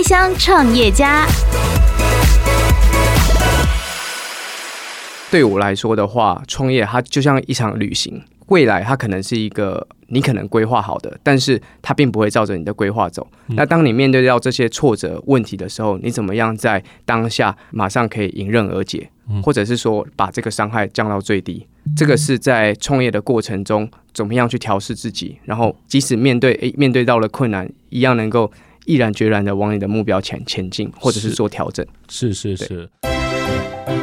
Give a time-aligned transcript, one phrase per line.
[0.00, 1.26] 开箱创业家。
[5.30, 8.22] 对我来说的话，创业它就像一场旅行。
[8.46, 13.28] 未来它可能是一个你可能规划好的，但是它并不会照着你的规划走。
[13.48, 13.56] 嗯。
[13.56, 19.10] 那当你面对到这些挫折问题的时候，你怎么样在当下马上可以迎刃而解，
[19.42, 21.66] 或者是说把这个伤害降到最低？
[21.94, 28.50] 这个是在创业的过程中怎么样去调试自己，然后即使面对诶面对到了困难，一样能够
[28.84, 31.86] 毅然决然的往你的目标前前进，或者是做调整。
[32.08, 32.66] 是是是。
[32.66, 32.90] 是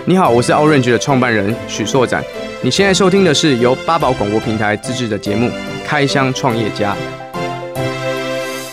[0.06, 2.24] 你好，我是 Orange 的创办人许硕展。
[2.62, 5.48] 你现在收听的是由八宝广播平台自制的节目
[5.86, 6.96] 《开箱创业家》。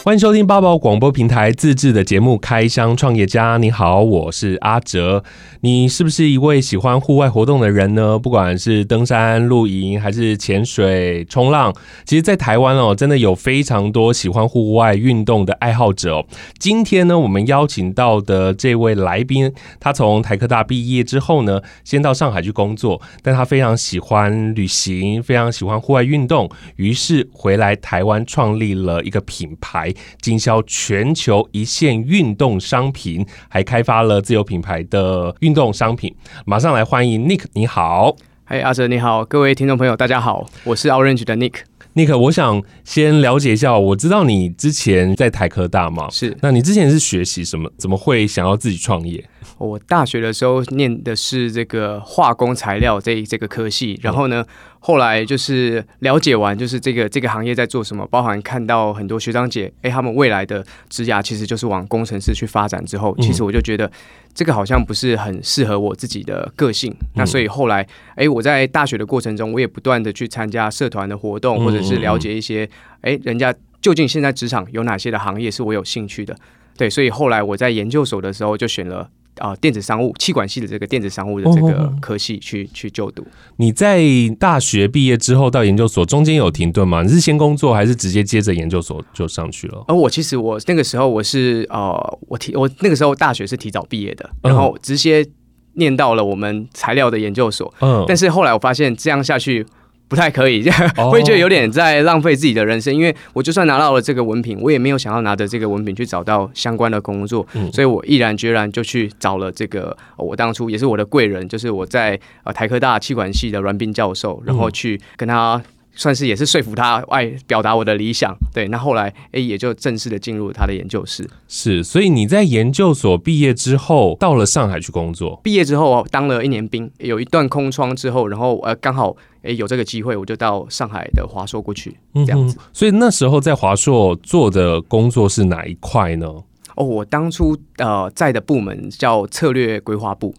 [0.04, 3.54] 欢迎收听八宝广播平台自制的节目《开箱创业家》。
[3.58, 5.24] 你好，我是阿哲。
[5.62, 8.18] 你是不是一位喜欢户外活动的人呢？
[8.18, 16.26] 不管是登山、露营，还是潜水、冲浪，其实，在台湾哦，真的有非常多喜欢户外运动的爱好者哦。
[16.58, 29.93] 今天呢，我们邀请到的这位来宾，他从台科大毕业之后呢，先到上海去工作，但他非常喜欢旅行，非常喜欢户外运动，于是回来台湾创立了一个品牌。
[30.20, 36.14] 经销全球一线运动商品，还开发了自有品牌的运动商品。
[36.44, 41.54] 马上来欢迎 Nick，你好，嗨，阿哲你好，各位听众朋友大家好，我是 Orange 的 Nick。
[41.94, 47.70] Nick，我想先了解一下，我知道你之前在台科大嘛，是，那你之前是学习什么？
[47.78, 49.24] 怎么会想要自己创业？
[49.58, 54.44] 我大学的时候念的是这个化工材料这这个科系，然后呢，
[54.86, 63.90] 后来就是了解完就是这个这个行业在做什么，包含看到很多学长姐，哎，他们未来的职涯其实就是往工程师去发展之后，其实我就觉得
[64.34, 66.94] 这个好像不是很适合我自己的个性。
[67.14, 72.68] 那所以后来，哎，我在大学的过程中，我也不断的去参加社团的活动，或者是了解一些，
[73.00, 76.36] 哎，人家究竟现在职场有哪些的行业是我有兴趣的。
[76.76, 79.08] 对，所以后来我在研究所的时候就选了。
[79.38, 83.26] 啊、呃，电子商务、气管系的这个电子商务的这个科系去、哦、去就读。
[83.56, 84.02] 你在
[84.38, 87.02] 大学毕业之后到研究所中间有停顿吗？
[87.02, 89.84] 你是先工作还是直接接着研究所就上去了？
[89.88, 95.26] 而我其实我那个时候我是呃，我提我那个时候大学是提早毕业的，然后直接
[95.74, 97.72] 念到了我们材料的研究所。
[97.80, 99.66] 嗯，但是后来我发现这样下去。
[100.14, 102.94] 不太可以，这样会觉得有点在浪费自己的人生。
[102.94, 109.96] 因为我就算拿到了这个文凭，我也没有想要拿着这个文凭去找到相关的工作，所以我毅然决然就去找了这个。
[110.16, 115.60] 我当初也是我的贵人，就是我在呃台科大气管系的阮斌教授，然后去跟他。
[115.96, 121.28] 算是也是说服他爱表达我的理想，对，那后来哎也就正式的进入他的研究室。
[121.48, 125.40] 是，所以你在研究所毕业之后到了上海去工作。
[125.42, 132.56] 毕业之后当了一年兵，有一段空窗之后，然后呃刚好哎有这个机会，我就到上海的华硕过去，这样子。
[132.58, 136.26] 嗯，所以那时候在华硕做的工作是哪一块呢？
[136.74, 140.34] 哦，我当初呃在的部门叫策略规划部。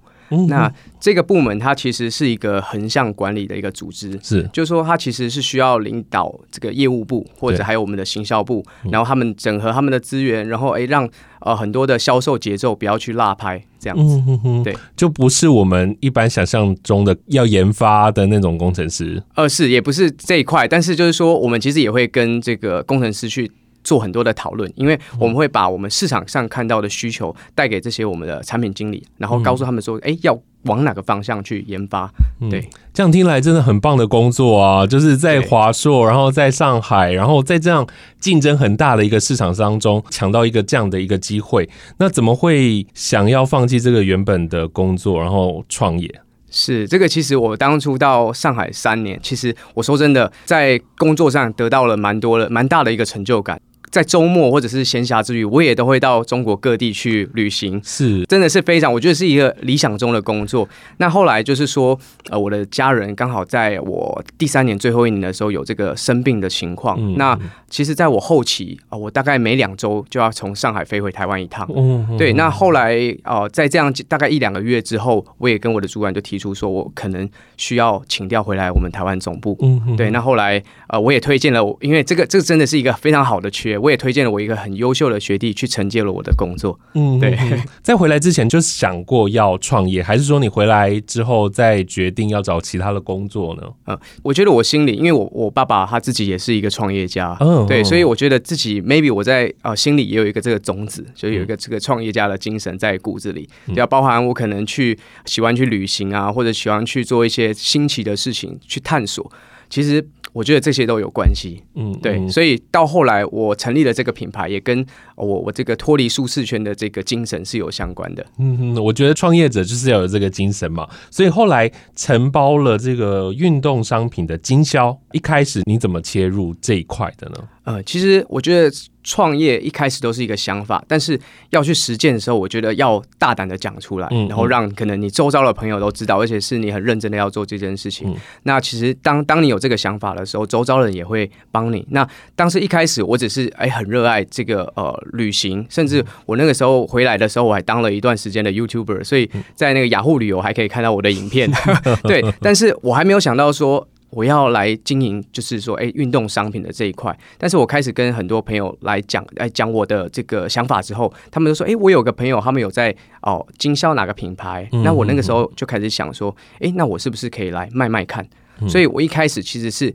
[0.48, 11.08] 那这个部门它其实是一个横向管理的一个组织，是，就是说它其实是需要领导这个业务部或者还有我们的行销部，然后他们整合他们的资源，然后诶让
[11.42, 23.52] 呃很多的销售节奏不要去落拍这样子，嗯、哼哼对，就不是我们一般想象中的要研发的那种工程师，呃是也不是这一块，但是就是说我们其实也会跟这个工程师去。
[23.86, 32.12] 做很多的讨论，因为我们会把我们市场上看到的需求带给这些我们的产品经理，然后告诉他们说，哎、欸，要往哪个方向去研发。
[32.50, 34.88] 对、嗯，这样听来真的很棒的工作啊！
[34.88, 37.88] 就是在华硕，然后在上海，然后在这样
[38.20, 41.70] 竞争很大的一个市场当中抢到一个这样的一个机会，
[42.00, 46.10] 那怎么会想要放弃这个原本的工作，然后创业？
[46.50, 53.60] 是这个，其实我当初到上海三年，其实我说真的，在工作上得到了蛮多的、蛮大的一个成就感。
[53.96, 60.68] 在周末或者是闲暇之余，我也都会到中国各地去旅行，是，真的是非常，我觉得是一个理想中的工作。
[60.98, 61.98] 那后来就是说，
[62.30, 66.98] 呃，我的家人刚好在我第三年最后一年的时候有这个生病的情况。
[67.00, 67.40] 嗯、那
[67.70, 71.66] 其实在我后期啊、呃，我大概每两周就要从上海飞回台湾一趟。
[71.74, 72.34] 嗯，对。
[72.34, 79.58] 那后来呃，在这样大概一两个月之后，我也跟我的主管就提出说，我可能需要请调回来我们台湾总部。
[79.62, 80.12] 嗯，对。
[80.12, 83.78] 那后来呃，我也推荐了我，因为这个这个真的是一个非常好的缺。
[83.86, 86.80] 我也推荐了我一个很优秀的学弟去承接了我的工作。
[86.96, 87.38] 嗯，对。
[87.84, 93.62] 在回来之前就想过要创业，还是说你回来之后再决定要找其他的工作呢？
[93.86, 109.32] 嗯，我觉得我心里，因为我我爸爸他自己也是一个创业家，嗯，对，所以我觉得自己 maybe 我在呃心里也有一个这个种子，就有一个这个创业家的精神在骨子里，要包含我可能去喜欢去旅行啊，或者喜欢去做一些新奇的事情去探索。
[109.70, 110.06] 其实。
[110.34, 114.86] 我觉得这些都有关系，嗯，对，嗯、所以到后来我成立了这个品牌，也跟
[115.16, 118.26] 我我这个脱离舒适圈的这个精神是有相关的。
[118.38, 127.48] 嗯哼，我觉得创业者就是要有这个精神嘛，所以后来承包了这个运动商品的经销，一开始你怎么切入这一块的呢？
[127.64, 128.70] 呃，其实我觉得
[129.06, 131.18] 创业一开始都是一个想法，但是
[131.52, 138.10] 要去实践的时候，我觉得要大胆的讲出来，然后让可能你周遭的朋友都知道，而且是你很认真的要做这件事情。
[138.10, 141.86] 嗯、那其实当当你有这个想法的时候，周遭人也会帮你。
[141.92, 142.06] 那
[142.36, 151.48] 当时一开始我只是哎很热爱这个呃旅行，甚至我那个时候回来的时候，我还当了一段时间的 YouTuber，所以在那个雅虎旅游还可以看到我的影片。
[152.04, 153.88] 对，但是我还没有想到说。
[154.16, 157.16] 我要来经营，就是说，哎，运动商品的这一块。
[157.38, 164.68] 但是我开始跟很多朋友来讲，来讲我的这个想法之后，他们都说，哎，我有个朋友，他们有在哦经销哪个品牌。
[164.84, 168.26] 那我那个时候就开始想说，哎，那我是不是可以来卖卖看？
[168.70, 169.94] 所以我一开始其实是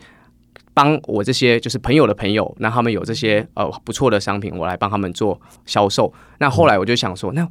[0.74, 6.12] 帮我这些就是朋友的朋友，那他们有这些呃不错的商品，我来帮他们做销售。
[6.40, 7.48] 那后来我就想说，那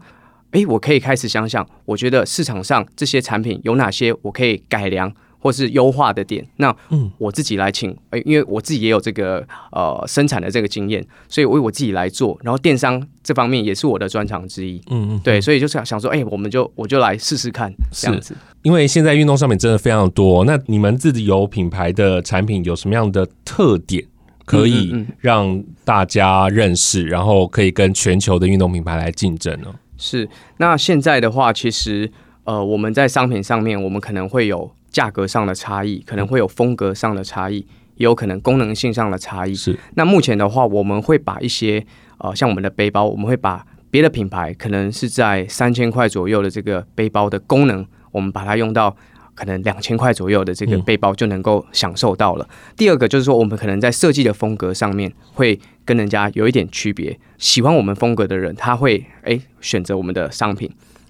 [0.52, 5.12] 诶，我可以开始想想，我觉得市场上这些产品有哪些我可以改良。
[5.40, 6.76] 或是优化的点，那
[7.18, 12.38] 我自己来请，哎、因为我自己也有这个呃生产的这个经验，所以为我自己来做。
[12.44, 18.36] 然后电商这方面也是我的专长之一，嗯嗯，对，所以就是想想说，哎、欸，我们就我就来试试看这样子。
[18.64, 24.06] 因为现在运动商品真的非常多，那你们自己有品牌的产品有什么样的特点
[24.44, 29.74] 可以让大家认识，然后可以跟全球的运动品牌来竞争呢？
[29.98, 30.28] 是，
[30.58, 32.12] 那现在的话，其实
[32.44, 34.70] 呃，我们在商品上面，我们可能会有。
[34.90, 37.58] 价格上的差异，可能会有风格上的差异，
[37.96, 39.54] 也有可能功能性上的差异。
[39.54, 41.86] 是，那目前的话，我们会把一些
[42.18, 48.96] 呃，像我们的背包，我们会把别的品牌可能是在三千块左右的这个背包的功能，我们把它用到
[49.34, 52.46] 可能两千块左右的这个背包就能够享受到了。
[52.50, 52.74] 嗯。
[52.76, 60.70] 第二个就是说，我们可能在设计的风格上面会跟人家有一点区别，喜欢我们风格的人，他会诶选择我们的商品。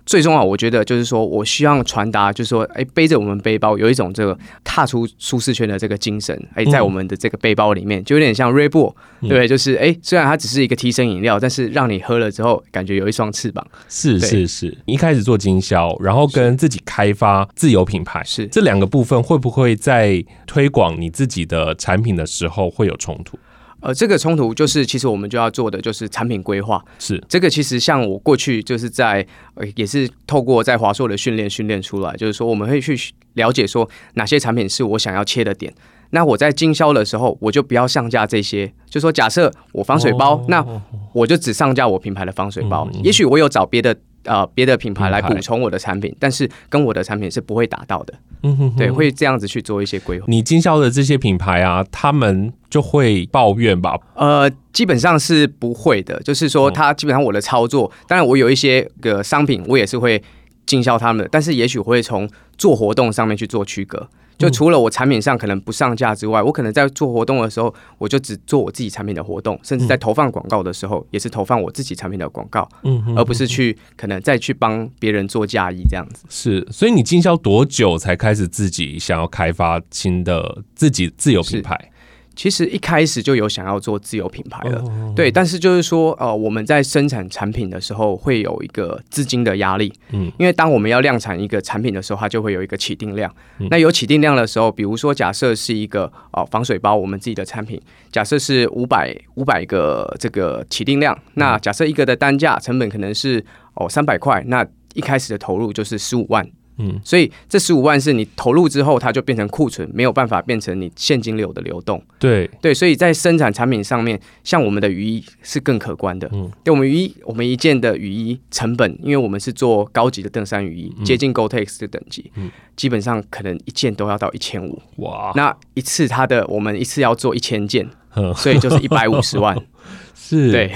[0.10, 8.92] 最重要，我觉得就是说，我希望传达，就是说，哎，背着我们背包有一种这个踏出舒适圈的这个精神，哎，在我们的这个背包里面，就有点像 Bull，
[9.22, 9.48] 对不对？
[9.48, 13.64] 就是哎，虽然它只是一个提神饮料，但是让你喝了之后，感觉有一双翅膀。
[13.88, 23.38] 是是是，一开始做经销，然后跟自己开发自有品牌，是这两个部分，会不会在推广你自己的产品的时候会有冲突？
[23.82, 26.84] 呃，这个冲突就是，其实我们就要做的就是产品规划。
[27.00, 32.98] 是这个，其实像我过去就是在，呃，也是透过在华硕的训练训练出来，就是说我们会去
[33.34, 35.74] 了解说哪些产品是我想要切的点。
[36.12, 38.72] 那我在经销的时候，我就不要上架这些。
[38.90, 40.66] 就说假设我防水包，哦，那
[41.14, 42.88] 我就只上架我品牌的防水包。
[42.92, 43.96] 嗯嗯，也许我有找别的。
[44.24, 48.14] 呃，别的品牌来补充我的产品，但是跟我的产品是不会达到的。
[48.44, 50.26] 嗯哼哼，对，会这样子去做一些规划。
[50.28, 53.98] 你经销的这些品牌啊，他们就会抱怨吧？
[54.16, 56.22] 呃，基本上是不会的。
[56.22, 60.22] 就是说，他基本上我的操作，当然我有一些个商品，我也是会
[60.66, 64.08] 经销他们的，但是也许会从做活动上面去做区隔。
[64.40, 76.26] 就除了我产品上可能不上架之外，我可能在做活动的时候，我就只做我自己产品的活动，甚至在投放广告的时候，也是投放我自己产品的广告，嗯，而不是去可能再去帮别人做嫁衣这样子。
[76.30, 81.92] 是，所以你经销多久才开始自己想要开发新的自己自有品牌？
[82.40, 84.82] 其实一开始就有想要做自有品牌了，
[85.14, 93.30] 对，但是就是说，呃，我们在生产产品的时候会有一个资金的压力，嗯，因为当我们要量产一个产品的时候，它就会有一个起定量。
[93.70, 97.78] 那有起定量的时候，比如说假设是一个呃防水包，我们自己的产品，
[98.10, 103.44] 假设是五百五百个这个起定量，那假设一个的单价成本可能是
[103.74, 106.50] 哦三百块，那一开始的投入就是十五万。
[106.80, 112.02] 嗯，所以这十五万是你投入之后，它就变成库存，没有办法变成你现金流的流动。
[112.18, 116.30] 对对，所以在生产产品上面，像我们的雨衣是更可观的。
[116.34, 124.82] 嗯，对，我们雨衣，我们一件的雨衣成本，因为我们是做高级的登山雨衣，接近 Gore-Tex 的等级，嗯，基本上可能一件都要到一千五。
[124.98, 127.88] 哇，那一次它的我们一次要做一千件，
[128.36, 129.58] 所以就是一百五十万。
[130.16, 130.72] 是，对，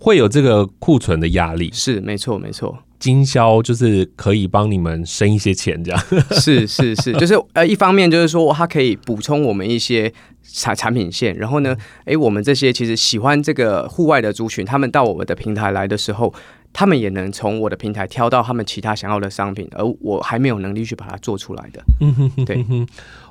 [0.00, 1.70] 会有这个库存的压力。
[1.72, 2.78] 是，没错，没错。
[2.98, 6.00] 经销就是可以帮你们生一些钱，这样
[6.40, 10.12] 是是是，就是呃，一方面就是说它可以补充我们一些
[10.42, 16.34] 产产品线，然后呢，哎，我们这些其实喜欢这个户外的族群，他们到我们的平台来的时候，
[16.72, 21.82] 他们也能从我的平台挑到他们其他想要的商品，而我还没有能力去把它做出来的。
[22.00, 22.64] 嗯哼哼，对，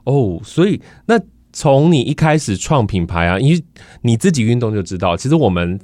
[0.06, 1.20] 哦，所以那
[1.52, 3.62] 从你一开始创品牌啊，因为
[4.04, 5.78] 你自己运动就知道，其实我们。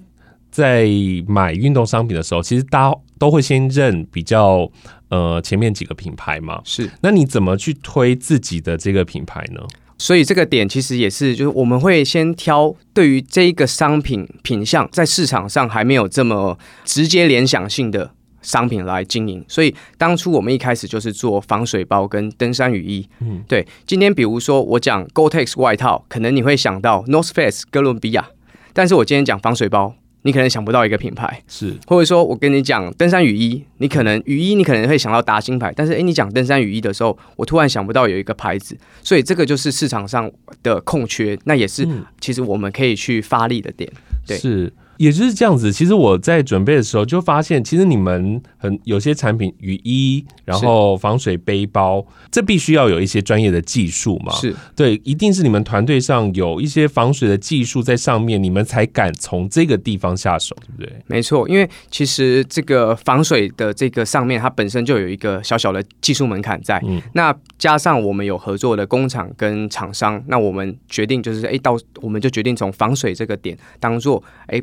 [0.54, 0.88] 在
[1.28, 4.70] 买运动商品的时候，其实大家都会先认比较
[5.08, 6.62] 呃前面几个品牌嘛。
[6.66, 9.62] 是，那你怎么去推自己的这个品牌呢？
[9.98, 18.12] 所以这个点其实也是，就是我们会先挑对于这一个商品品相在市场上还没有这么直接联想性的
[18.42, 19.42] 商品来经营。
[19.48, 23.08] 所以当初我们一开始就是做防水包跟登山雨衣。
[23.22, 23.66] 嗯，对。
[23.88, 28.28] 今天比如说我讲 Gore-Tex 外套，可能你会想到 North Face 哥伦比亚，
[28.74, 29.96] 但是我今天讲防水包。
[30.24, 40.30] 你可能想不到一个品牌，是，或者说我跟你讲登山雨衣，你可能雨衣你可能会想到达新牌，但是诶，你讲登山雨衣的时候，我突然想不到有一个牌子，所以这个就是市场上
[40.64, 41.88] 的空缺，那也是
[42.20, 43.92] 其实我们可以去发力的点，
[44.26, 44.38] 对。
[44.38, 44.74] 是。
[45.04, 54.32] 也就是这样子，其实我在准备的时候就发现，其实你们很有些产品雨衣，然后防水背包，这必须要有一些专业的技术嘛。
[54.34, 61.04] 是对，一定是你们团队上有一些防水的技术在上面，你们才敢从这个地方下手，对不对？
[61.08, 66.82] 没错，因为其实这个防水的这个上面，它本身就有一个小小的技术门槛在。
[66.86, 74.62] 嗯，那加上我们有合作的工厂跟厂商，那我们决定就是，哎，到我们就决定从防水这个点当做，哎。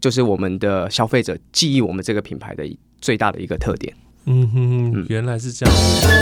[0.00, 2.64] 就是我们的消费者记忆我们这个品牌的
[3.00, 3.94] 最大的一个特点。
[4.30, 5.74] 嗯哼，原来是这样。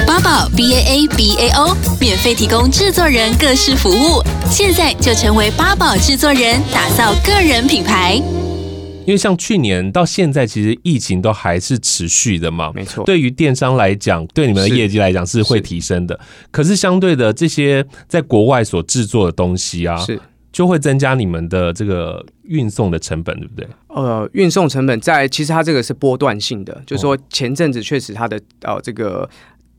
[0.07, 8.23] 八宝 B A A B A O 免费提供制作人各式服务，现在就成为八宝制作人，打造个人品牌。
[9.07, 12.73] 因为像去年到现在，其实疫情都还是持续的嘛。
[12.75, 13.05] 没错。
[13.05, 16.15] 对于电商来讲，对你们的业绩来讲是会提升的。
[16.21, 16.49] 是。
[16.51, 20.21] 可是相对的，这些在国外所制作的东西啊，是。
[20.57, 23.69] 就会增加你们的这个运送的成本，对不对？
[23.89, 29.29] 呃，运送成本在其实它这个是波段性的，就是说前阵子确实它的呃这个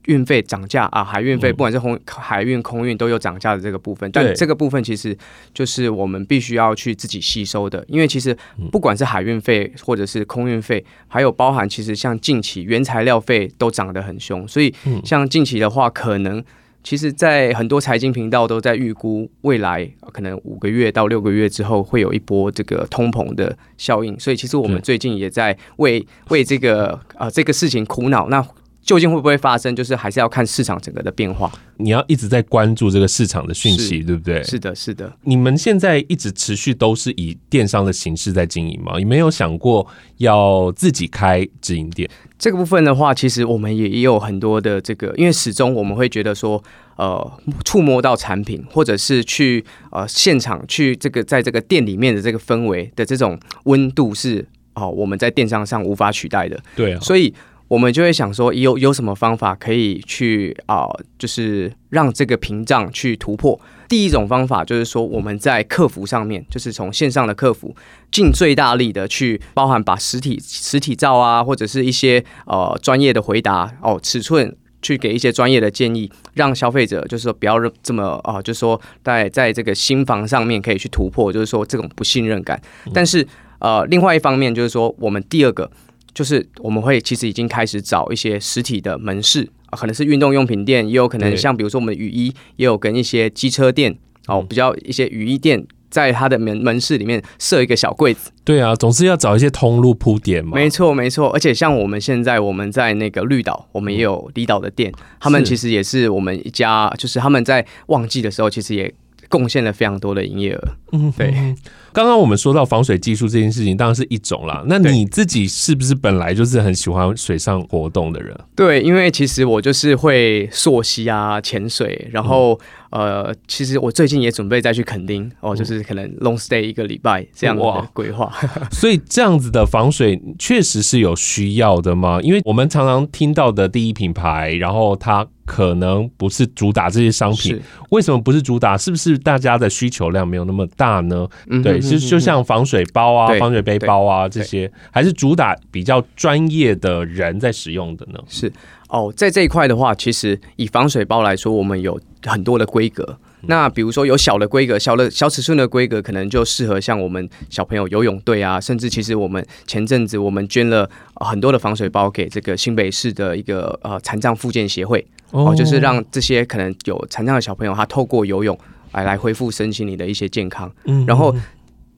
[0.05, 5.17] 运费涨价啊，海运费不管是空海运、空运都有涨价的这个部分，但这个部分其实
[5.51, 8.37] 就是我们必须要去自己吸收的，因为其实
[8.71, 14.71] 不管是海运费或者是空运费，还有包含其实像近期原材料费都涨得很凶，所以
[15.03, 16.43] 像近期的话可能。
[16.87, 28.29] 其实，在很多财经频道都在预估未来可能五个月到六个月之后会有一波这个通膨的效应，所以其实我们最近也在为为这个呃这个事情苦恼。
[28.29, 28.41] 那
[28.87, 29.75] 究竟会不会发生？
[29.75, 31.51] 就是还是要看市场整个的变化。
[31.75, 34.41] 你要一直在关注这个市场的讯息，对不对？
[34.43, 35.13] 是的，是的。
[35.23, 38.97] 你们现在一直持续都是以电商的形式在经营吗？
[38.97, 39.85] 有没有想过
[40.19, 42.09] 要自己开直营店？
[42.39, 46.63] 这个部分的话，其实我们也也有很多的这个，因为始终我们会觉得说，
[46.95, 47.31] 呃，
[47.65, 54.39] 触摸到产品，或者是去呃现场去这个在这个店里面的这个氛围的这种温度是
[54.75, 56.57] 哦、呃，我们在电商上无法取代的。
[56.73, 57.33] 对啊，所以。
[57.67, 60.87] 我们就会想说，有有什么方法可以去啊、
[61.19, 63.59] 就是让这个屏障去突破。
[63.89, 67.75] 第一种方法就是说，我们在客服上面，就是从线上的客服
[68.11, 82.61] 尽最大力的去，包含把实体实体照啊，或者是一些呃专业的回答哦，尺寸去给一些专业的建议，让消费者就是说不要这么啊、就是说在在这个新房上面可以去突破，就是说这种不信任感。
[82.93, 83.27] 但是
[83.59, 85.69] 呃，另外一方面就是说，我们第二个。
[86.17, 93.95] 就是我们会其实已经开始找一些实体的门市啊，可能是运动用品店，也有可能像比如说我们的雨衣，也有跟一些机车店
[94.25, 98.31] 哦，比较一些雨衣店，在它的门门市里面设一个小柜子。
[98.43, 100.53] 对啊，总是要找一些通路铺点嘛。
[100.55, 101.29] 没错，没错。
[101.29, 108.91] 而且像我们现在我们在那个绿岛，我们也有离岛的店，他们其实也是我们一家，就是他们在旺季的时候，其实也。
[109.29, 110.69] 贡献了非常多的营业额。
[110.93, 111.53] 嗯，对。
[111.97, 114.63] 刚刚我们说到防水技术这件事情，当然是一种啦。
[114.67, 118.39] 那你自己是不是本来就是很喜欢水上活动的人？
[118.55, 122.59] 对，因为其实我就是会溯溪啊、潜水，然后。
[122.89, 128.31] 呃，其实我最近也准备再去垦丁哦，就是可能 long stay 一个礼拜这样的规划。
[128.71, 132.19] 所以这样子的防水确实是有需要的吗？
[132.21, 138.77] 因为我们常常听到的第一品牌，然后它可能不是主打这些商品，为什么不是主打？
[138.77, 141.27] 是不是大家的需求量没有那么大呢？
[141.49, 148.19] 嗯、对，就就像防水包啊、防水背包啊这些，还是主打比较专业的人在使用的呢？
[148.27, 148.51] 是。
[148.87, 153.17] 哦，在这一块的话，其实以防水包来说，我们有很多的规格。
[153.41, 168.57] 那比如说有小的规格，小的小尺寸的规格，可能就适合像我们小朋友游泳队啊，甚至其实我们前阵子我们捐了很多的防水包给这个新北市的一个呃残障复健协会，哦，就是让这些可能有残障的小朋友，他透过游泳
[168.93, 170.69] 来来恢复身心里的一些健康。
[170.85, 171.33] 嗯，然后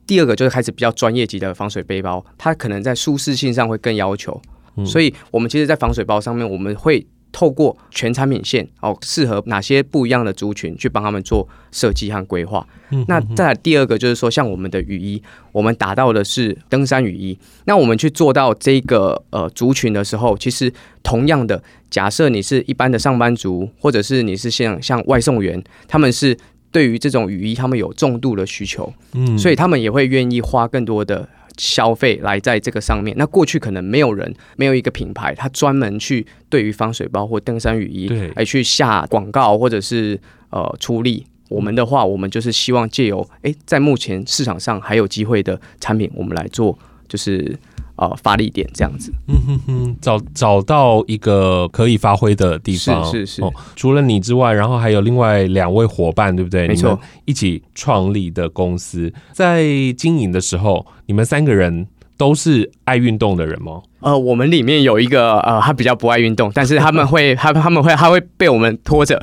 [0.06, 4.40] 第二个就是开始比较专业级的防水背包，它可能在舒适性上会更要求。
[4.86, 12.66] 所以，我们其实，在防水包上面，我们会透过全产品线哦，适合哪些不一样的族群，去帮他们做设计和规划。
[13.08, 15.22] 那再来第二个，就是说，像我们的雨衣，
[15.52, 17.38] 我们打到的是登山雨衣。
[17.66, 26.36] 那我们去做到这个呃族群的时候，其实同样的，假设你是一般的上班族，或者是你是像像外送员，他们是
[26.72, 31.30] 对于这种雨衣，他们有重度的需求，嗯，所以他们也会愿意花更多的
[31.60, 33.16] 消费来在这个上面。
[33.16, 41.28] 那过去可能没有人，没有一个品牌，它专门去对于防水包或登山雨衣来去下广告或者是呃出力。
[41.50, 46.78] 我们的话，我们就是希望借由诶，在目前市场上还有机会的产品，我们来做
[47.10, 47.60] 就是。
[48.00, 53.54] 啊，发力点这样子，嗯哼哼，找找到一个可以发挥的地方，是是是、哦。
[53.76, 56.66] 除了你之外，然后还有另外两位伙伴，对不对？
[56.66, 59.66] 没错，一起创立的公司，在
[59.98, 61.86] 经营的时候，你们三个人
[62.20, 63.82] 都是爱运动的人吗？
[64.02, 69.18] 呃，我们里面有一个呃，他比较不爱运动，但是他们会， 他他们会，他会被我们拖着，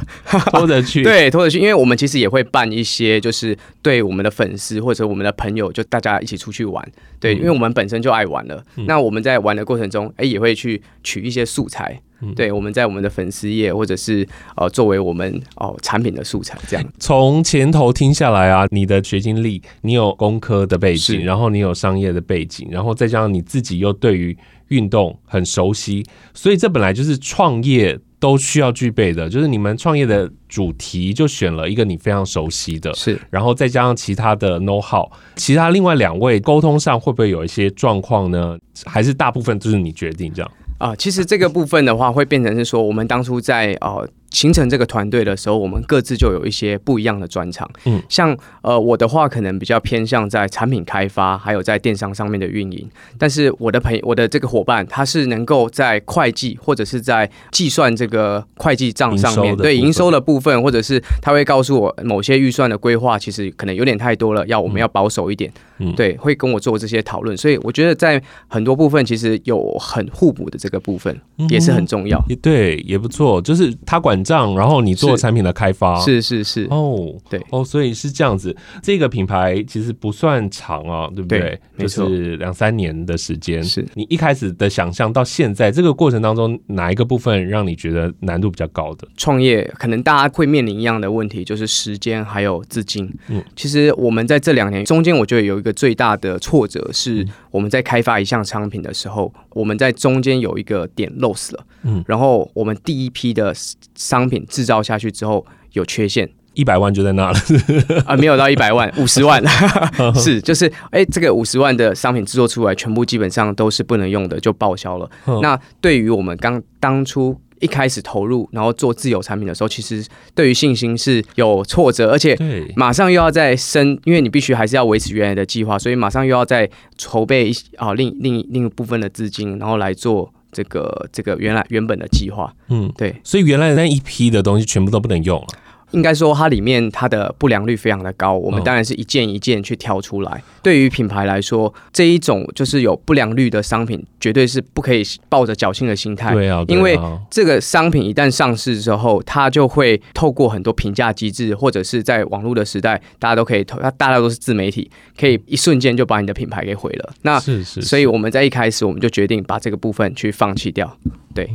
[0.51, 6.83] 拖着去， 对，拖着去，因为我们其实也会办一些，就是对我们的粉丝或者我们的朋友，就大家一起出去玩，
[7.21, 12.01] 对，嗯、因为我们本身就爱玩了，嗯、那我们在玩的过程中，哎，也会去取一些素材。
[12.35, 16.85] 对，我们在我们的粉丝页，或者是呃，作为我们哦、呃、产品的素材，这样。
[16.99, 24.37] 从前头听下来啊，你的学经历，你有工科的背景，然后你有商业的背景，然后再加上你自己又对于
[24.69, 29.29] 运动很熟悉，所以这本来就是创业都需要具备的。
[29.29, 35.07] 就是你们创业的主题就选了一个你非常熟悉的，是，然后再加上其他的 know how，
[35.37, 38.59] 其他另外两位沟通上会不会有一些状况呢？
[38.85, 40.51] 还是大部分都是你决定这样？
[40.79, 44.09] 啊，其实这个部分的话，会变成是说，我们当初在呃。
[44.37, 47.67] 形成这个团队的时候，我们各自就有一些不一样的专长。
[47.87, 52.87] 嗯，像呃我的话，可能比较偏向在产品开发，还有在电商上面的运营。
[53.17, 65.51] 但是我的朋友，我的这个伙伴，他是能够在会计或者是在计算这个会计账上面，对营收的部分，或者是他会告诉我某些预算的规划，其实可能有点太多了，要我们要保守一点。
[65.79, 67.35] 嗯，对，会跟我做这些讨论。
[67.35, 72.23] 所以我觉得在很多部分，其实有很互补的这个部分，也是很重要。
[72.29, 73.41] 嗯、对，也不错。
[73.41, 74.26] 就是他管。
[74.27, 78.55] 账，然后你做产品的开发，是是是哦，对哦，所以是这样子。
[78.83, 81.39] 这个品牌其实不算长啊，对不对？
[81.39, 83.63] 对，没错，就是两三年的时间。
[83.63, 89.07] 是你一开始的想象到现在这个过程当中，哪一个部分让你觉得难度比较高的？
[89.17, 93.13] 创业可能大家会面临一样的问题，就是时间还有资金。
[93.29, 101.67] 嗯，其实我们在这两年中间，我觉得有一个最大的挫折是我们在开发一项商品的时候，我们在中间有一个点 loss 了。
[101.83, 103.53] 嗯，然后我们第一批的
[103.97, 107.39] 商品制造下去之后有缺陷，一百万就在那了。
[108.07, 109.43] 啊，没有到一百万， 五十万。
[110.15, 115.11] 是就是哎，这个五十万的商品制作出来，全部基本上都是不能用的，就报销了。
[115.43, 122.39] 那对于我们刚当初一开始投入，然后做自有产品的时候，其实对于信心是有挫折，而且
[122.77, 130.33] 马上又要再生，因为你必须还是要维持原来的计划，所以马上又要再筹备啊另另另一部分的资金，然后来做。
[130.57, 135.47] 这个这个原来原本的计划，嗯，对，所以原来的那一批的东西全部都不能用了。
[135.93, 140.33] 应该说，它里面它的不良率非常的高，我们当然是一件一件去挑出来。
[140.33, 146.35] 哦、对于品牌来说，这一种就是有不良率的商品，绝对是不可以抱着侥幸的心态。
[146.35, 146.99] 对啊，对啊，因为
[147.31, 157.15] 这个商品一旦上市之后，它就会透过很多评价机制，或者是在网络的时代，大家都可以投，它大家都是自媒体，可以一瞬间就把你的品牌给毁了。
[157.23, 160.99] 那是是，是，所以我们在一开始我们就决定把这个部分去放弃掉。
[161.33, 161.49] 对，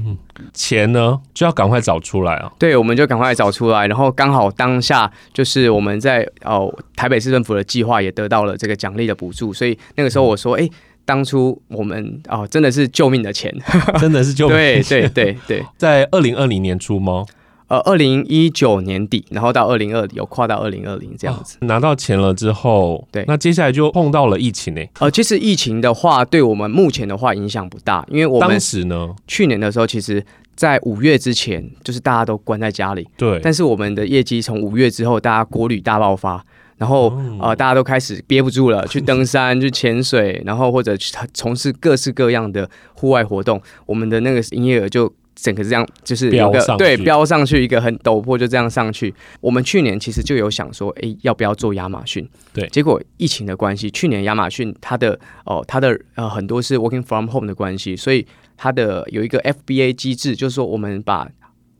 [0.53, 2.49] 钱呢就要赶快找出来啊！
[2.59, 10.69] 对，我们就赶快找出来，然后刚好当下就是我们在哦台北市政府的计划也得到了这个奖励的补助，所以那个时候我说，哎，
[11.11, 13.53] 当初我们哦真的是救命的钱，
[13.99, 15.01] 真的是救命的钱。
[15.01, 17.25] 对对对对， 在二零二零年初吗？
[17.67, 24.81] 呃，二零一九年底，然后到二零二有跨到二零二零这样子，哦，拿到钱了之后，对，那接下来就碰到了疫情呢。
[25.01, 30.23] 呃，其实疫情的话，对我们目前的话影响不大，因为我们当时呢，去年的时候，其实
[30.55, 33.37] 在五月之前，就是大家都关在家里，对。
[33.43, 36.45] 但是我们的业绩从五月之后，大家国旅大爆发，
[36.81, 45.13] 然后、嗯、呃，大家都开始憋不住了， 去登山、去潜水，然后或者去从事各式各样的户外活动，我们的那个营业额就。
[45.33, 49.11] 整个这样就是有个对飙上去一个很陡坡，就这样上去。
[49.39, 52.29] 我们去年其实就有想说，哎，要不要做亚马逊？
[52.53, 61.27] 对，结果疫情的关系，去年亚马逊它的哦，它的呃很多是 working from home 的关系，所以它的有一个 FBA 机制，就是说我们把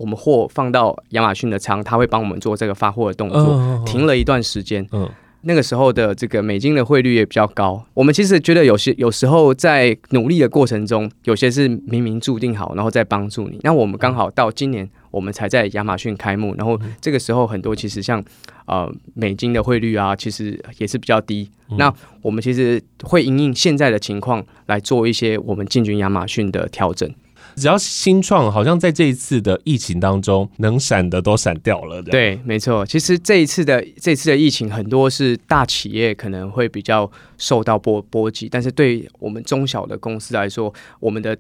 [0.02, 4.88] 我们货放到亚马逊的仓，他会帮我们做这个发货的动作，停了一段时间。
[4.92, 5.10] 嗯。
[5.44, 13.60] 那个时候的这个美金的汇率也比较高，我们其实觉得有些有时候在努力的过程中，有些是冥冥注定好，然后再帮助你。
[13.64, 18.24] 那我们刚好到今年，我们才在亚马逊开幕，然后这个时候很多其实像
[18.68, 21.50] 呃美金的汇率啊，其实也是比较低。
[21.76, 27.12] 那我们其实会因应现在的情况来做一些我们进军亚马逊的调整。
[27.62, 32.02] 只要新创，好像在这一次的疫情当中，能闪的都闪掉了。
[32.02, 32.84] 对，没错。
[32.84, 41.38] 其实这一次的这次的疫情，很多是大企业可能会比较受到波波及，但是对我们中小的公司来说，我们的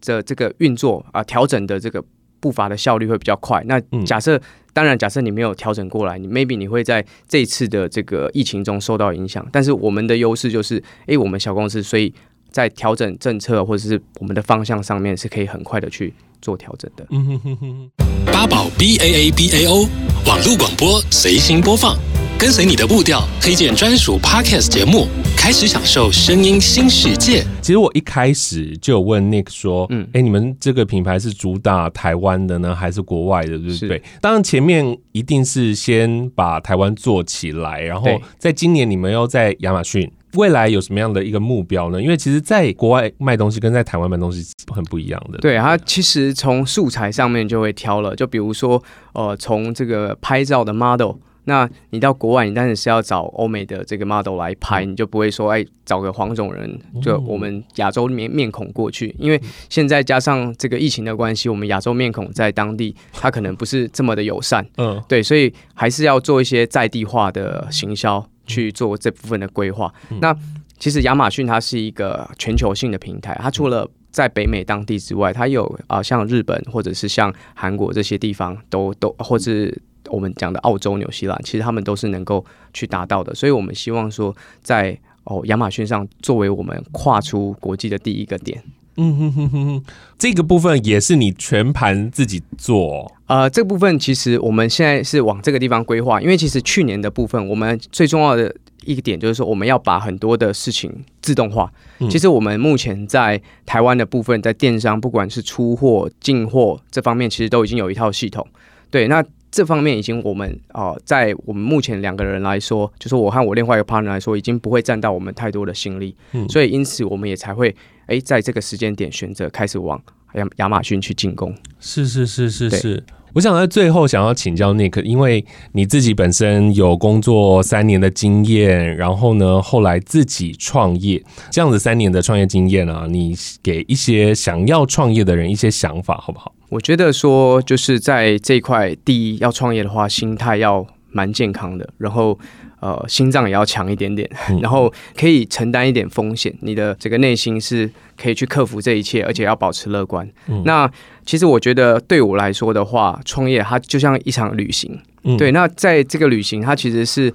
[0.00, 2.00] 这这个运作啊，调整的这个
[2.38, 3.60] 步伐的效率会比较快。
[3.66, 4.40] 那假设，嗯、
[4.72, 9.44] 当然假设你没有调整过来，你 maybe 你会在这一次的这个疫情中受到影响。
[9.50, 12.14] 但是我们的优势就是，哎，我们小公司，所以。
[12.54, 17.04] 在调整政策或者是我们的方向上面，是可以很快的去做调整的。
[17.10, 17.90] 嗯哼哼哼。
[18.26, 19.88] 八宝 B A A B A O
[20.24, 21.96] 网络广播随心播放，
[22.38, 27.44] 跟随你的步调，推荐专属 Podcast 节目，开始享受声音新世界。
[27.60, 33.58] 其实我一开始就有问 Nick 说，嗯，哎，你们这个品牌是主打台湾的呢，还是国外的？
[33.58, 34.00] 对不对？
[34.20, 40.08] 当然前面一定是先把台湾做起来，然后在今年你们要在亚马逊。
[40.34, 42.02] 未来有什么样的一个目标呢？
[42.02, 45.38] 因为其实，在国外卖东西跟在台湾卖东西很不一样的。
[45.38, 51.12] 对，它其实从素材上面就会挑了，就比如说，呃，从这个拍照的 model，
[51.44, 64.66] 那你到国外，你当然是要找欧美的这个 model 来拍，你就不会说，哎，找个黄种人，就我们亚洲面面孔过去，因为现在加上这个疫情的关系，我们亚洲面孔在当地，它可能不是这么的友善。
[64.78, 68.26] 嗯，对，所以还是要做一些在地化的行销。
[68.46, 69.92] 去做这部分的规划。
[70.20, 70.36] 那
[70.78, 83.34] 其实亚马逊它是一个全球性的平台，它除了在北美当地之外，它有啊像日本或者是像韩国这些地方都都，或是我们讲的澳洲、纽西兰，其实他们都是能够去达到的。
[83.34, 88.62] 所以我们希望说，在哦亚马逊上作为我们跨出国际的第一个点。
[88.96, 89.82] 嗯哼哼哼哼，
[90.18, 93.10] 这个部分也是你全盘自己做。
[93.26, 98.54] 呃，这个部分其实我们现在是往这个地方规划，因为其实去年的部分，我们最重要的
[98.84, 101.72] 一个点就是说，我们要把很多的事情自动化。
[101.98, 108.46] 嗯、其实我们目前在台湾的部分，在电商不管是出货、进货这方面，其实都已经有一套系统。
[108.90, 116.16] 对，那这方面已经我们啊、呃，在我们目前两个人来说，就是我和我另外一个 partner 来说，已经不会占到我们太多的心力。
[116.32, 117.74] 嗯，所以因此我们也才会。
[118.06, 119.98] 哎，在这个时间点选择开始往
[120.34, 123.02] 亚亚马逊去进攻，是是是是是。
[123.32, 136.53] 我想在最后想要请教 Nick，因为你自己本身有工作三年的经验，然后呢，后来自己创业，这样子三年的创业经验啊，你给一些想要创业的人一些想法好不好？
[136.74, 142.38] 我觉得说就是在这一块，第一要创业的话，心态要蛮健康的，然后。
[142.80, 146.54] 呃，心脏也要强一点点，然后可以承担一点风险。
[146.60, 150.28] 你的这个内心是可以去克服这一切，而且要保持乐观。
[150.48, 150.86] 嗯、那
[151.24, 155.00] 其实我觉得对我来说的话，创业它就像一场旅行。
[155.22, 157.32] 嗯、对，那在这个旅行，它其实是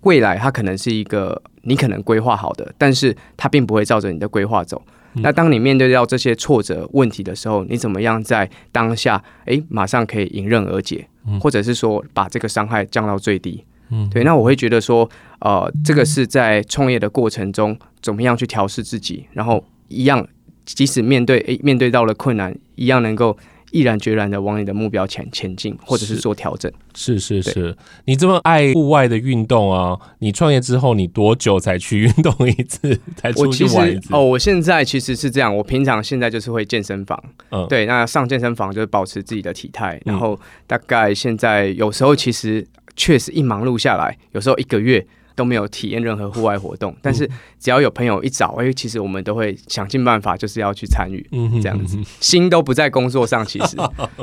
[0.00, 4.82] 未来，它可能是一个你可能规划好的，但是它并不会照着你的规划走。
[5.18, 11.06] 嗯、那当你面对到这些挫折问题的时候，你怎么样在当下，诶，马上可以迎刃而解，
[11.40, 13.64] 或者是说把这个伤害降到最低？
[13.90, 15.08] 嗯，对，那我会觉得说，
[15.40, 20.26] 呃，这个是在创业的过程中，怎么样去调试自己，然后一样，
[20.64, 23.36] 即使面对诶面对到了困难，一样能够
[23.70, 26.70] 毅然决然的往你的目标前前进，或者是做调整。
[26.94, 27.76] 是是是，是，
[28.06, 32.98] 你这么爱户外的运动啊，你创业之后，你多久才去运动一次？
[33.16, 34.14] 才出去玩一次？
[34.14, 42.66] 哦，我现在其实是这样，我平常现在就是会健身房，嗯，对，那上健身房就是保持自己的体态，然后大概现在有时候其实。
[43.00, 45.06] 确实，一忙碌下来，有时候一个月
[45.38, 46.92] 都没有体验任何户外活动。
[47.00, 51.24] 但是只要有朋友一找，哎，其实我们都会想尽办法，就是要去参与，
[51.62, 53.46] 这样子，心都不在工作上。
[53.46, 53.76] 其实，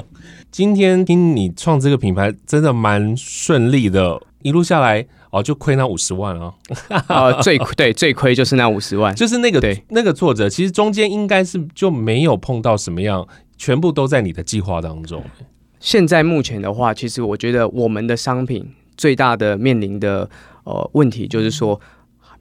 [0.51, 6.53] 今天听你创这个品牌，真的蛮顺利的，一路下来哦，就亏那五十万啊。
[7.07, 13.25] 呃，最对最亏就是那五十万，就是那个对那个作者，其实中间应该是就没有碰到什么样，
[13.57, 15.23] 全部都在你的计划当中。
[15.79, 20.27] 现在目前的话，其实我觉得我们的商品最大的面临的
[20.65, 21.79] 呃问题就是说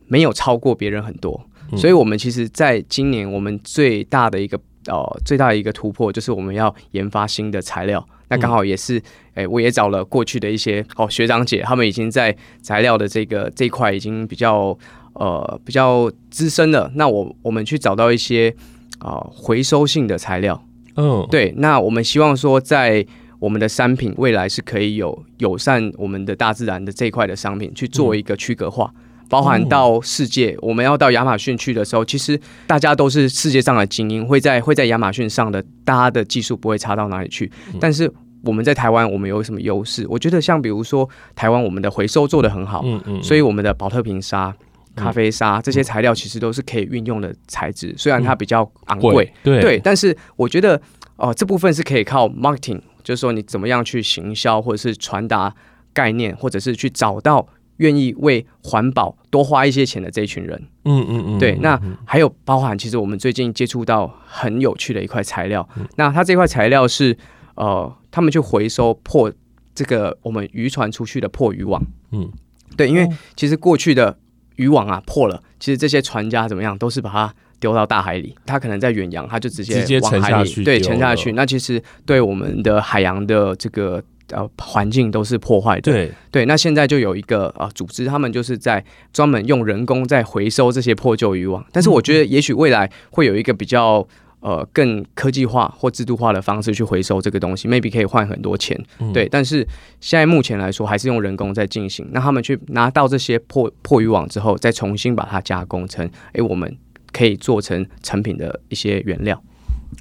[0.08, 8.04] 没有超过别人很多，嗯、所以我们其实在今年我们最大的一个呃最大的一个突破就是我们要研发新的材料。
[8.28, 8.98] 那刚好也是，
[9.34, 14.76] 哎、欸，我也找了过去的一些哦学长姐，他们已经在材料的这个这一块已经比较
[15.12, 16.90] 呃比较资深了。
[16.94, 18.52] 那我我们去找到一些
[18.98, 20.60] 啊、呃、回收性的材料，
[20.96, 21.52] 嗯，对。
[21.58, 23.06] 那我们希望说在
[23.44, 28.90] 我们的商品未来是可以有友善我们的大自然的这一块的商品去做一个区隔化，
[29.28, 37.52] 包含到世界，我们要到亚马逊去的时候，其实大家都是世界上的精英，会在会在亚马逊上的，大家的技术不会差到哪里去。
[37.78, 38.10] 但是
[38.44, 40.06] 我们在台湾，我们有什么优势？
[40.08, 44.56] 我觉得像比如说台湾，我们的回收做得很好，嗯嗯，所以我们的保特瓶沙、
[44.96, 50.80] 咖啡沙这些材料其实都是可以运用的材质，虽然它比较昂贵，对对，但是我觉得。
[51.16, 55.54] 哦、呃，这部分是可以靠 marketing，就是说你怎么样去行销，或者是传达
[55.92, 60.60] 概念，或者是去找到愿意为环保多花一些钱的这一群人。
[60.84, 61.56] 嗯嗯嗯，对。
[61.60, 65.68] 那还有包含，其实我们最近接触到很有趣的一块材料。
[65.76, 67.16] 嗯、那它这块材料是
[67.54, 69.30] 呃，他们去回收破
[69.74, 71.80] 这个我们渔船出去的破渔网。
[72.10, 72.32] 嗯，
[72.76, 74.18] 对，因为其实过去的
[74.56, 77.34] 渔网啊破了，其实这些船家怎么样，都是把它。
[77.64, 81.32] 丢到大海里，它可能在远洋，它就直接直接沉下去，对，沉下去。
[81.32, 85.90] 那其实对我们的海洋的这个呃环境都是破坏的。
[85.90, 91.64] 对对，那现在就有一个啊、呃、组织，他们就是在专门用人工在回收这些破旧渔网。
[91.72, 94.06] 但是我觉得，也许未来会有一个比较
[94.40, 98.78] 呃更科技化或制度化的方式去回收这个东西，maybe 可以换很多钱。
[98.98, 99.66] 嗯、对，但是
[100.00, 102.06] 现在目前来说，还是用人工在进行。
[102.12, 106.76] 那他们去拿到这些破破渔网之后，再重新把它加工成，哎，我们。
[107.14, 109.42] 可以做成成品的一些原料。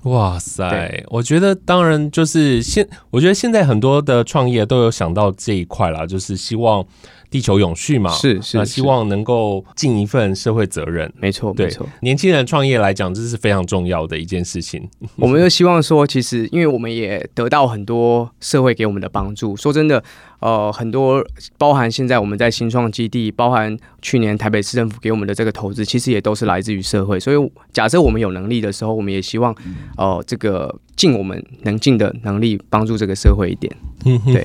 [0.06, 1.04] 哇塞！
[1.08, 6.84] 我觉得当然就是现，我觉得现在很多的创业都有想到这一块啦，就是希望
[7.34, 11.12] 地球永续嘛，是是，那希望能够尽一份社会责任。
[11.17, 11.84] 没错，没错。
[12.02, 14.88] 年轻人创业来讲，这是非常重要的一件事情。
[15.15, 19.58] 我们就希望说，其实因为我们也得到很多社会给我们的帮助。
[19.58, 20.04] 说真的。
[20.43, 21.26] 呃，很多
[21.58, 27.17] 包含现在我们在新创基地，包含去年台北市政府给我们的这个投资，其实也都是来自于社会。
[27.17, 29.56] 所以，假设我们有能力的时候，我们也希望，
[29.96, 33.74] 呃，这个尽我们能尽的能力，帮助这个社会一点。
[34.04, 34.43] 对，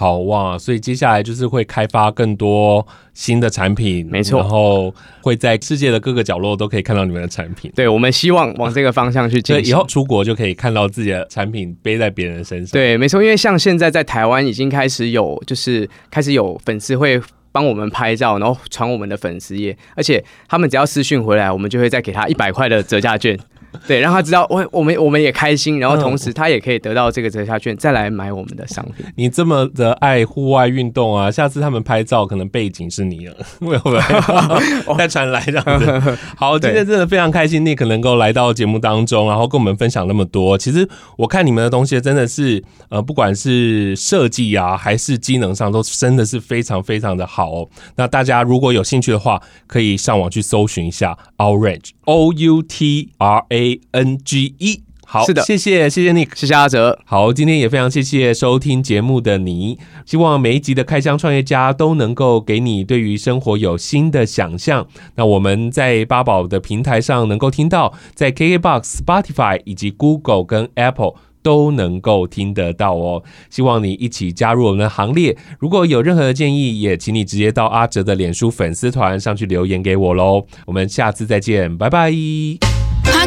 [0.00, 0.58] 好哇。
[0.58, 2.84] 所以接下来就是会开发更多
[3.14, 7.70] 新的产品，没错，然后会在世界的各个角落都可以看到你们的产品。
[7.76, 9.64] 对，我们希望往这个方向去进行。
[9.66, 12.72] 以后出国就可以看到自己的产品背在别人身上。
[12.72, 15.20] 对，没错，因为像现在在台湾已经开始有。
[15.20, 17.20] 有就是开始有粉丝会
[17.52, 23.38] 帮我们拍照，然后传我们的粉丝页，而且他们只要私讯回来，我们就会再给他一百块的折价券。
[23.86, 29.06] 对，让他知道我我们我们也开心，然后同时他也可以得到这个折价券，再来买我们的商品。
[29.16, 36.18] 你这么的爱户外运动啊，下次他们拍照可能背景是你了，会不会再传来这样子？
[36.36, 40.58] 好，今天真的非常开心，Nick 能够来到节目当中，然后跟我们分享那么多。
[40.58, 47.68] 其实我看你们的东西真的是，呃，不管是设计啊，还是机能上，都真的是非常非常的好哦。
[47.94, 53.59] 那大家如果有兴趣的话，可以上网去搜寻一下 Outrage O U T R A。
[53.60, 56.98] A N G E，好，是的，谢谢，谢谢 Nick，谢谢阿哲。
[57.04, 64.86] 好，今天也非常谢谢收听节目的你，希望每一集的开箱创业家都能够给你对于生活有新的想象。
[65.16, 73.22] 那我们在八宝的平台上能够听到，在 KKBOX、Spotify 以及 Google 跟 Apple 都能够听得到哦。
[73.48, 75.36] 希望你一起加入我们的行列。
[75.58, 80.46] 如果有任何的建议，也请你直接到阿哲的脸书粉丝团上去留言给我喽。
[80.66, 82.79] 我们下次再见，拜拜。